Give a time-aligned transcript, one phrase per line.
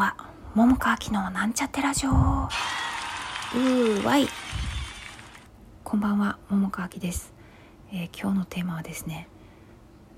[0.00, 0.16] は
[0.54, 2.10] 桃川きのなんちゃってラジオ。
[2.10, 4.26] うーわい。
[5.84, 7.34] こんばんは桃川きです、
[7.92, 9.28] えー、今日のテーマはですね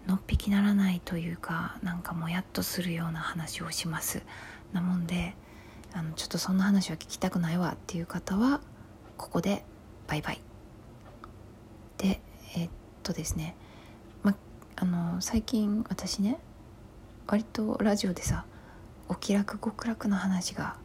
[0.06, 4.22] のっぴきならないというかなんかもやっとするような話をします。
[4.72, 5.34] なもんで
[5.92, 8.60] あのちょっとそんな話は聞きたくないわっていう方は
[9.16, 9.64] ここで
[10.06, 10.40] バイバイ。
[11.98, 12.20] で
[12.54, 12.70] えー、っ
[13.02, 13.56] とですね
[14.22, 14.36] ま
[14.76, 16.38] あの最近私ね
[17.26, 18.44] 割とラジオでさ
[19.12, 20.76] お気楽極楽の話が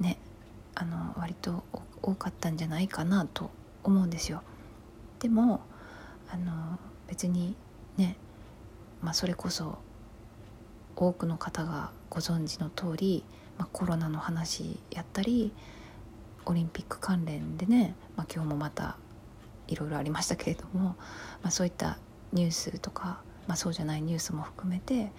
[0.00, 0.18] ね
[0.74, 1.64] あの割と
[2.02, 3.50] 多かったんじゃないかなと
[3.82, 4.42] 思うんですよ。
[5.18, 5.62] でも
[6.30, 7.56] あの別に
[7.96, 8.18] ね、
[9.00, 9.78] まあ、それこそ
[10.94, 13.24] 多くの方がご存知の通り、
[13.56, 15.54] まあ、コロナの話やったり
[16.44, 18.98] オリンピック関連でね、まあ、今日もまた
[19.68, 20.96] いろいろありましたけれども、ま
[21.44, 21.98] あ、そういった
[22.30, 25.10] ニュースとか、まあ、そうじゃないニュースも含めて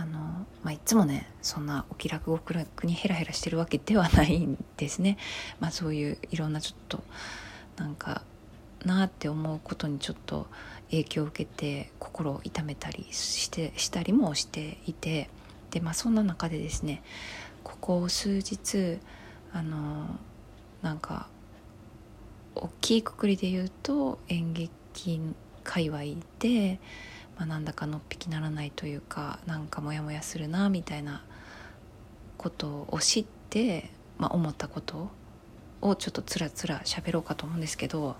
[0.00, 0.18] あの、
[0.62, 5.18] まあ、いつもねそんなお気楽極楽にヘラヘラしてるわけではないんですね、
[5.60, 7.02] まあ、そういういろんなちょっと
[7.76, 8.22] なんか
[8.84, 10.46] なって思うことにちょっと
[10.90, 15.28] 影響を受けて心を痛めたりしてしたりもしていて。
[15.70, 17.00] で、まあ、そんな中でですね
[17.62, 18.98] ここ数日
[19.52, 20.18] あの
[20.82, 21.28] なんか
[22.56, 25.20] 大きいくくりで言うと演劇
[25.62, 26.00] 界隈
[26.40, 26.80] で
[27.40, 31.24] まあ、なんだかのっぴきならないというかなんかモヤモヤするなみたいな
[32.36, 35.10] ことを知って、まあ、思ったこと
[35.80, 38.16] をちょっとつらつら喋ろうかと思うんですけど、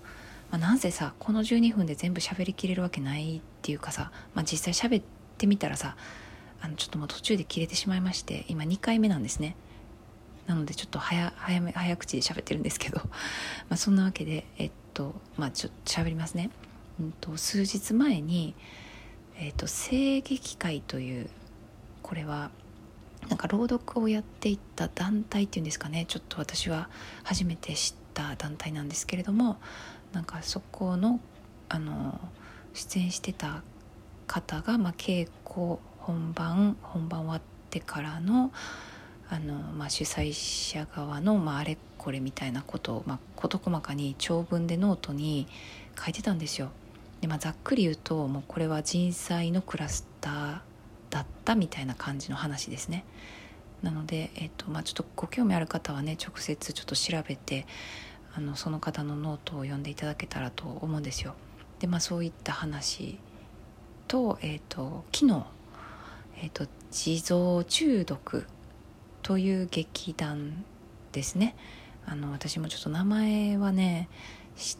[0.49, 5.03] まあ、なぜさこの12分で全部喋りきれるわけないっていうかさ、まあ、実際喋っ
[5.37, 5.95] てみたらさ
[6.59, 9.55] あのちょっともう途中で切れてしまいまして今2回目なんですね。
[10.47, 12.97] なのでちょっと早早め早口で喋ってるんですけど、
[13.69, 16.49] まあ、そんなわけでえっとまあちょっと喋りますね。
[16.99, 18.55] うんと数日前に
[19.43, 21.27] えーと、声劇会という
[22.03, 22.51] これは
[23.27, 26.89] なんか朗読をやっていった団体っていうんですかねちょっと私は
[27.23, 29.57] 初めて知った団体なんですけれども
[30.13, 31.19] なんかそこの
[31.69, 32.19] あの
[32.73, 33.63] 出演してた
[34.27, 38.51] 方が、まあ、稽古本番本番終わってからの
[39.27, 45.47] あの、まあ、主催者側の、まあ、あれこれみたいなことを、まあ、事細かに長文でノートに
[45.99, 46.69] 書いてたんですよ。
[47.21, 50.59] で、まあ、ざっくり言うともうこれは人災のクラスター
[51.09, 53.05] だったみたいな感じの話ですね。
[53.83, 57.65] なので、えっとまあ、ちょっとご興味ある方はね直接ちょっと調べて
[58.35, 61.35] あのその方のノートを読んでいただけたらと思うんですよ。
[61.79, 63.17] でまあそういった話
[64.07, 65.45] と,、えっと昨日、
[66.43, 68.45] えっと「地蔵中毒」
[69.23, 70.63] という劇団
[71.11, 71.55] ですね。
[72.05, 74.09] あの私もちょっと名前はね
[74.55, 74.77] 知っ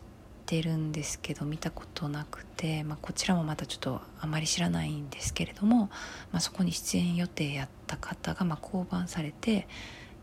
[0.52, 5.90] てるんですけど見たことなくて、まあ、こちらもまたちょっとあまり知らないんですけれども、
[6.34, 9.66] まあ、そこに出演予定やった方がま降板されて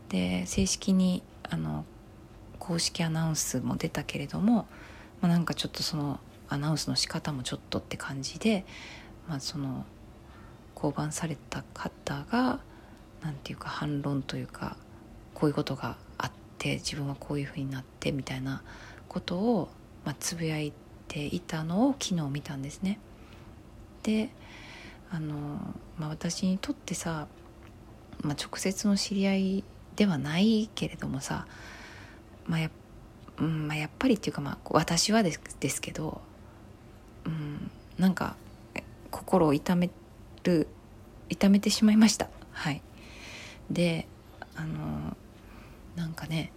[0.09, 1.83] で正式にあの
[2.59, 4.67] 公式アナウンスも出たけれども、
[5.19, 8.65] まあ、なんかちょっとそのアナウンスの仕方もちょっとって感じで、
[9.27, 9.83] まあ、その
[10.75, 12.59] 降板された方が
[13.23, 14.77] 何て言うか反論というか
[15.33, 18.61] こういうことがあって自分はこういうふうになってみたいな
[19.07, 19.69] ことを
[20.09, 20.73] まあ、つぶやい
[21.07, 22.97] ていたのを昨日見たんですね。
[24.01, 24.31] で
[25.11, 25.35] あの、
[25.99, 27.27] まあ、私にとってさ、
[28.23, 29.63] まあ、直接の知り合い
[29.95, 31.45] ではないけれどもさ、
[32.47, 32.71] まあや
[33.37, 36.21] うんまあ、やっぱりっていうか、まあ、私はですですけど、
[37.25, 38.35] うん、なんか
[39.11, 39.91] 心を痛め
[40.43, 40.67] る
[41.29, 42.81] 痛めてしまいましたはい
[43.69, 44.07] で
[44.55, 45.15] あの
[45.95, 46.51] なんかね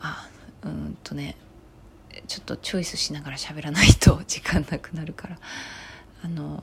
[0.00, 0.30] あ
[0.62, 1.36] うんとね
[2.26, 5.38] ちょっとチョイスしながら喋らないと時間なくなるから。
[6.22, 6.62] あの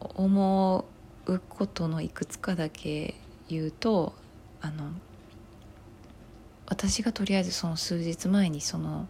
[0.00, 0.84] 思
[1.26, 3.14] うことのいくつかだけ
[3.48, 4.14] 言うと
[4.60, 4.90] あの
[6.66, 9.06] 私がとりあえずその数日前にその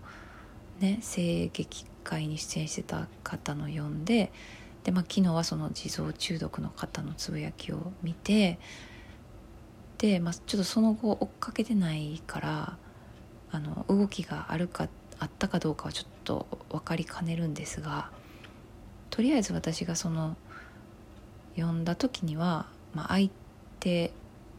[0.79, 4.31] ね声劇会に出演してた方の読んで
[4.85, 8.59] で、まあ、昨日はその地蔵中毒の方のつぶやきを見て
[9.99, 12.79] で、まあ、ちょっとその後追っかけてないから
[13.51, 18.11] あの動きがあるかってあったかどうかはちょっと分かりかねるんですが
[19.11, 20.37] とりあえず私がその
[21.57, 23.31] 読んだ時には、まあ、相
[23.81, 24.13] 手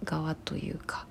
[0.04, 1.06] 側というか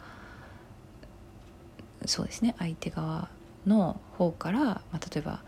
[2.04, 3.28] そうですね相手側
[3.66, 5.40] の方から、まあ、例えば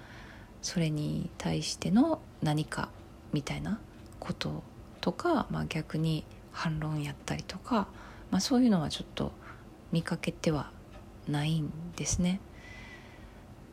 [0.63, 2.89] それに対しての何か
[3.33, 3.81] みたいな
[4.19, 4.63] こと
[5.01, 7.89] とか、まあ、逆に反論やったりとか、
[8.31, 9.33] まあ、そういうのはちょっと
[9.93, 10.71] 見かけては
[11.29, 12.41] ないんですね。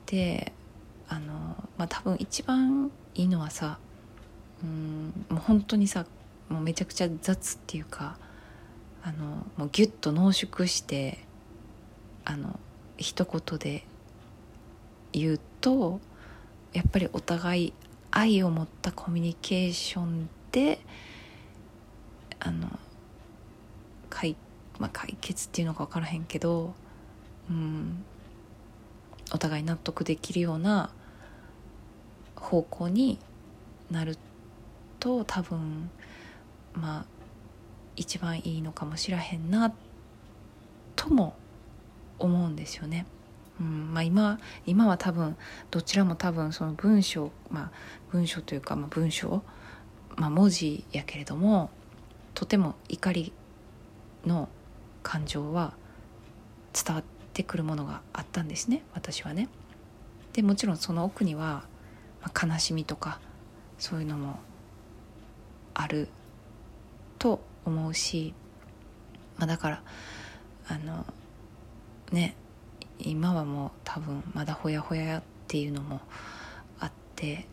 [0.08, 0.52] で
[1.08, 3.78] あのまあ多分一番いいのはさ
[4.64, 6.06] うんもう本当にさ
[6.50, 8.18] もうめちゃくちゃ雑っていうか
[9.04, 11.20] あのもうギュッと濃縮して
[12.26, 12.60] あの
[12.98, 13.86] 一言で
[15.14, 16.00] 言うと
[16.74, 17.74] やっぱりお互い
[18.12, 20.80] 愛を持ったコミュニケーションで
[22.40, 22.68] あの
[24.10, 24.36] 解,、
[24.80, 26.74] まあ、解決っていうのか分からへんけど、
[27.50, 28.04] うん、
[29.32, 30.92] お互い納得できるような
[32.36, 33.20] 方向に
[33.92, 34.18] なる
[35.00, 35.90] と多分
[36.74, 37.06] まあ
[37.96, 39.74] 一番いいのかもしらへんな
[40.96, 41.36] とも
[42.20, 43.06] 思うんですよね。
[43.60, 45.36] うんまあ今、今は多分
[45.72, 47.72] どちらも多分その文章、まあ、
[48.12, 49.42] 文章というか、まあ、文章、
[50.16, 51.72] まあ、文字やけれども
[52.36, 53.34] とても怒り
[54.28, 54.48] の
[55.02, 55.74] 感情は
[56.72, 59.48] 伝わっててくるものがあったんですね私はね。
[60.34, 61.64] でもちろんその奥には、
[62.22, 63.20] まあ、悲しみとか
[63.78, 64.40] そういうのも
[65.76, 66.10] ある
[67.20, 68.34] と思うし、
[69.38, 69.84] まあ、だから
[70.68, 71.06] あの
[72.12, 72.36] ね
[73.00, 76.02] 今はもう多分まだほやほやっていうのも
[76.80, 77.48] あって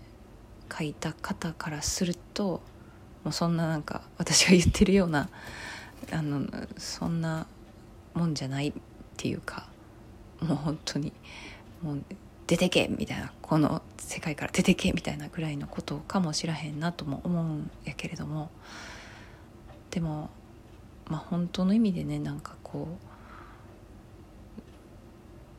[0.72, 2.62] 書いた方からすると
[3.22, 5.28] もうそんななんか私が言ってるような
[6.10, 6.46] あの
[6.78, 7.46] そんな
[8.14, 8.72] もんじゃないっ
[9.16, 9.73] ていうか
[10.40, 11.12] もう本当に
[11.82, 12.04] もう
[12.46, 18.50] 出てけみたいなこの世界から出てけみたいなぐらいのことかもしらへんなとも思うんやけれども
[19.90, 20.30] でも
[21.06, 22.88] まあ本当の意味でねなんかこ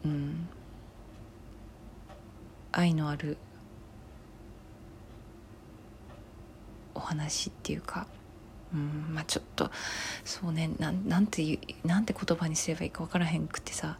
[0.03, 0.47] ううん
[2.71, 3.37] 愛のある
[6.93, 8.07] お話っていうか
[8.75, 9.71] うんまあちょっと
[10.25, 13.97] そうねなんなんていうなんて言葉にすればいいか分からへんくてさ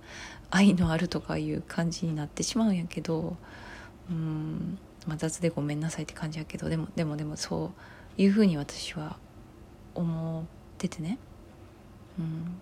[0.51, 3.38] 愛のあるとかいう感じになってしまうんやけど
[4.10, 4.77] うん、
[5.07, 7.72] まあ、雑でごめんなさいって感じやけどでもでもでもそ
[8.18, 9.18] ういうふうに私は
[9.95, 10.44] 思っ
[10.77, 11.18] ててね、
[12.19, 12.60] うん、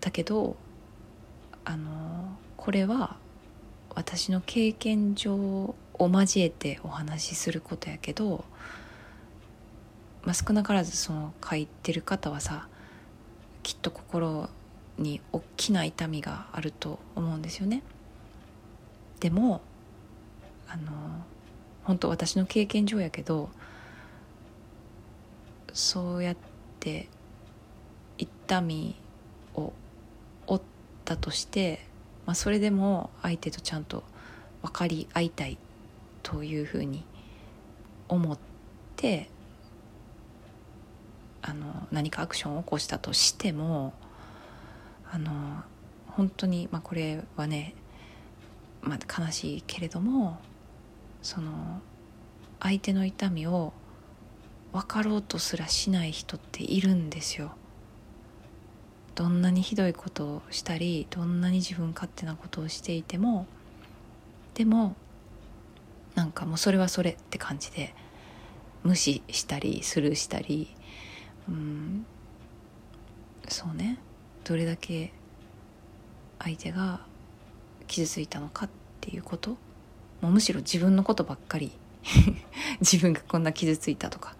[0.00, 0.56] だけど
[1.64, 3.16] あのこれは
[3.94, 8.44] 私の経験上を交えてお話しすることやけど
[10.28, 12.68] まあ、少なからずその書いてる方はさ
[13.62, 14.50] きっと心
[14.98, 17.82] に大きな痛みがあると思うんですよね。
[19.20, 19.62] でも
[20.68, 20.92] あの
[21.82, 23.48] 本当私の経験上やけど
[25.72, 26.36] そうやっ
[26.78, 27.08] て
[28.18, 28.96] 痛み
[29.54, 29.72] を
[30.46, 30.60] 負っ
[31.06, 31.86] たとして、
[32.26, 34.04] まあ、それでも相手とちゃんと
[34.60, 35.56] 分かり合いたい
[36.22, 37.02] というふうに
[38.08, 38.38] 思っ
[38.96, 39.30] て
[41.42, 43.92] あの何かアクションを起こしたとしても
[45.10, 45.62] あの
[46.08, 47.74] 本当に、まあ、これはね、
[48.82, 50.38] まあ、悲しいけれども
[51.22, 51.80] その
[52.60, 53.72] 相手の痛みを
[54.72, 57.52] 分かろうとすらしない人っているんですよ。
[59.14, 63.46] どんなにひどいことをしたりどんなに自分勝手なことをしていても
[64.54, 64.94] でも
[66.14, 67.96] なんかもうそれはそれって感じで
[68.84, 70.72] 無視したりスルーしたり
[71.48, 72.06] うん。
[73.48, 73.98] そうね。
[74.44, 75.12] どれだけ
[76.38, 77.00] 相手が
[77.86, 79.56] 傷ついたのかっていうこと。
[80.20, 81.72] もうむしろ自分のことばっかり。
[82.80, 84.36] 自分がこんな傷ついたとか。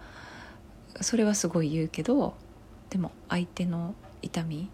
[1.01, 2.35] それはすごい言うけど
[2.89, 4.69] でも相手の痛み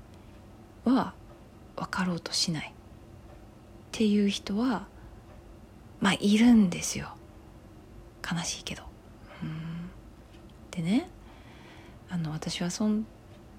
[0.84, 1.14] は
[1.76, 2.70] 分かろうとしない。
[2.70, 2.74] っ
[3.92, 4.88] ていう人は
[6.02, 7.16] まあいるんですよ。
[8.30, 8.84] 悲しいけど。
[9.44, 9.90] うん。
[10.72, 11.10] でね
[12.10, 13.04] あの私はその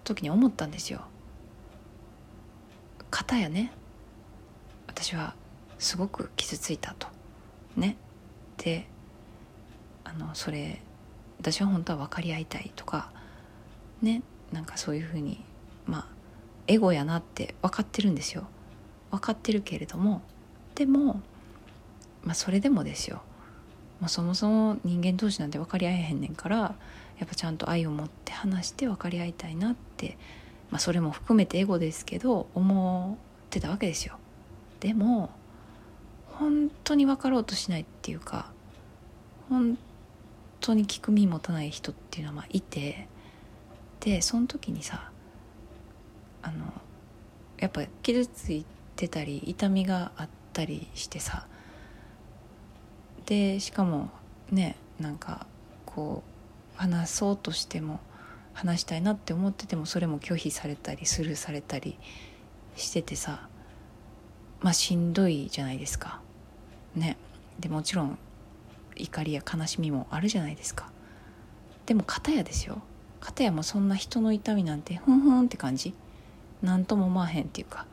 [0.04, 1.02] 時に思ったんですよ。
[3.10, 3.72] 片やね。
[4.86, 5.34] 私は
[5.78, 7.08] すごく傷ついたと。
[7.76, 7.96] ね。
[8.58, 8.86] で
[10.04, 10.80] あのそれ
[11.38, 13.10] 私は本当は分かり合いたいとか。
[14.02, 14.22] ね。
[14.52, 15.44] なんかそういうふうに
[15.86, 16.06] まあ
[16.68, 18.46] エゴやなって分かってるんですよ。
[19.10, 20.22] 分かってるけれども。
[20.74, 21.20] でも
[22.22, 23.22] まあそれでもですよ。
[24.00, 26.74] まあ、そもそも人間同士なんて分かり合えへんねんから
[27.18, 30.18] やっぱちゃんと愛を持って話して分かり合いたいなって、
[30.70, 34.18] まあ、それも含めてエゴですけど思ってたわけですよ。
[34.80, 35.30] でも
[36.38, 38.52] 本当に分かろうとしないっていうか
[39.48, 39.78] 本
[40.60, 43.08] 当に聞く耳持たない人っていうのはまあいて
[44.00, 45.10] でその時にさ
[46.42, 46.72] あの
[47.58, 51.46] やっぱ傷ついてたり痛みがあったりしてさ
[53.24, 54.10] でしかも
[54.50, 55.46] ねなんか
[55.84, 56.35] こう
[56.76, 58.00] 話そうとしても
[58.54, 61.98] 話したいなって思っててもそれも拒否されたりスルーされたり
[62.76, 63.48] しててさ。
[64.60, 66.20] まあしんどいじゃないですか。
[66.94, 67.16] ね。
[67.60, 68.18] でもちろん
[68.96, 70.90] 怒りや悲しみもあるじゃないですか。
[71.84, 72.82] でも片やですよ。
[73.20, 75.94] かたやもそんな人の痛みなんてふんふんって感じ。
[76.62, 77.86] 何とも思わへんっていうか。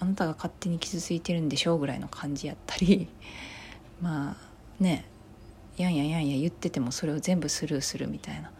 [0.00, 3.08] あなたが勝手に傷ついてるんでしょうぐらいの感じやったり。
[4.02, 5.04] まあね。
[5.80, 8.50] やんやんやんや言っててもそれを全部スルーするみたいな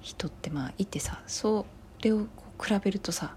[0.00, 1.66] 人ってまあいてさそ
[2.02, 2.26] れを
[2.62, 3.34] 比べるとさ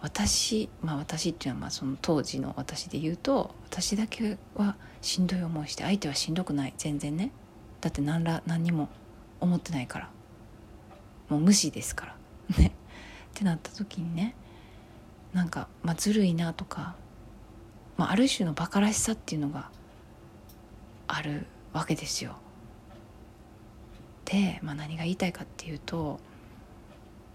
[0.00, 7.30] 私まあ私っていうのはまあその当時の私で言うと私だけはしんどい思いして相手はしんどくない全然ね。
[7.80, 8.88] だって何ら何にも
[9.40, 10.10] 思ってないから。
[11.28, 12.16] もう無視ですから。
[12.58, 12.68] ね。
[12.68, 12.72] っ
[13.34, 14.34] てなった時にね
[15.34, 16.96] なんか、まあ、ずるいなとか、
[17.98, 19.70] まあ、ある種のバカらしさっていうのが
[21.06, 22.36] あるわけですよ。
[24.24, 26.18] で、まあ、何が言いたいかっていうと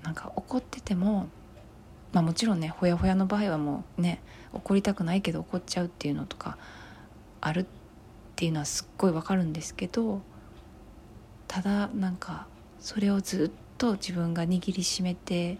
[0.03, 1.27] なんか怒ってても、
[2.11, 4.19] まあ、もちろんねほやほやの場合はもうね
[4.51, 6.57] 怒りたくないけど怒っちゃうっていうのとか
[7.39, 7.65] あるっ
[8.35, 10.21] ていうのはすっごいわかるんですけど
[11.47, 12.47] ただなんか
[12.79, 15.59] それをずっと自分が握りしめて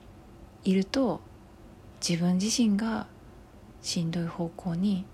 [0.63, 1.21] いると
[2.05, 3.07] 自分自身が
[3.81, 5.05] しんどい方向に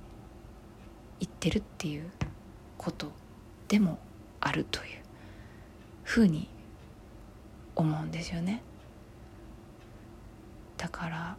[1.19, 2.09] 行ってるっていう
[2.77, 3.11] こと
[3.67, 3.99] でも
[4.39, 4.87] あるという
[6.03, 6.47] ふうに
[7.75, 8.61] 思うんですよね。
[10.77, 11.37] だから、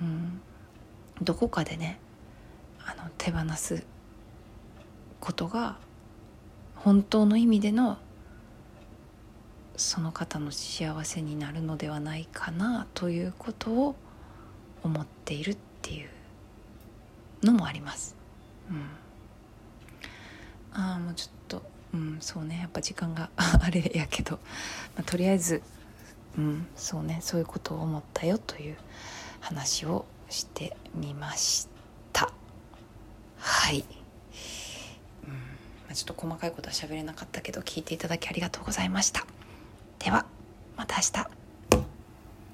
[0.00, 0.40] うん、
[1.22, 1.98] どこかでね
[2.84, 3.84] あの手放す
[5.20, 5.76] ことが
[6.76, 7.98] 本当の意味での
[9.76, 13.94] その方の幸せになるのではないかなということを
[14.82, 16.08] 思っているっていう
[17.42, 18.16] のもあります。
[18.70, 18.86] うん、
[20.74, 21.62] ああもうちょっと、
[21.94, 24.36] うん、そうねやっぱ時間が あれやけど、
[24.96, 25.62] まあ、とりあえず、
[26.38, 28.76] うん、そうねそういうことを思ったよという
[29.40, 31.68] 話をしてみまし
[32.12, 32.32] た。
[33.38, 33.84] はい、
[35.26, 35.36] うんま
[35.90, 39.26] あ、ちょっと細かいことは喋れなかったけど聞いていただきありがとうございました。
[39.98, 40.26] では
[40.76, 41.41] また明日